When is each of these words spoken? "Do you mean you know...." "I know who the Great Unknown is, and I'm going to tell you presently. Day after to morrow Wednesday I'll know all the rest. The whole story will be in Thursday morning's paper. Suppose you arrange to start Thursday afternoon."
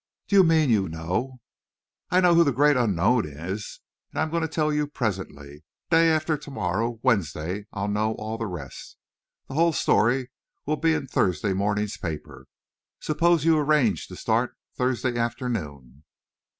"Do 0.27 0.35
you 0.35 0.43
mean 0.43 0.71
you 0.71 0.89
know...." 0.89 1.41
"I 2.09 2.21
know 2.21 2.33
who 2.33 2.43
the 2.43 2.51
Great 2.51 2.75
Unknown 2.75 3.23
is, 3.27 3.81
and 4.09 4.19
I'm 4.19 4.31
going 4.31 4.41
to 4.41 4.47
tell 4.47 4.73
you 4.73 4.87
presently. 4.87 5.63
Day 5.91 6.09
after 6.09 6.39
to 6.39 6.49
morrow 6.49 6.99
Wednesday 7.03 7.67
I'll 7.71 7.87
know 7.87 8.13
all 8.15 8.39
the 8.39 8.47
rest. 8.47 8.97
The 9.47 9.53
whole 9.53 9.73
story 9.73 10.31
will 10.65 10.77
be 10.77 10.95
in 10.95 11.05
Thursday 11.05 11.53
morning's 11.53 11.97
paper. 11.97 12.47
Suppose 12.99 13.45
you 13.45 13.59
arrange 13.59 14.07
to 14.07 14.15
start 14.15 14.55
Thursday 14.75 15.15
afternoon." 15.19 16.03